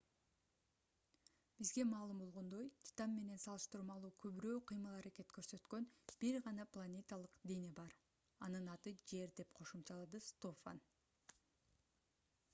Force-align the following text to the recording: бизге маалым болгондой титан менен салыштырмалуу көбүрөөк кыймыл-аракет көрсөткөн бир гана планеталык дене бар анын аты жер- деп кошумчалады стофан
бизге 1.63 1.83
маалым 1.89 2.21
болгондой 2.21 2.69
титан 2.87 3.11
менен 3.17 3.41
салыштырмалуу 3.43 4.09
көбүрөөк 4.23 4.65
кыймыл-аракет 4.71 5.35
көрсөткөн 5.37 5.85
бир 6.23 6.39
гана 6.47 6.65
планеталык 6.77 7.37
дене 7.51 7.69
бар 7.81 7.95
анын 8.49 8.71
аты 8.77 8.95
жер- 9.13 9.35
деп 9.41 9.53
кошумчалады 9.61 10.23
стофан 10.31 10.81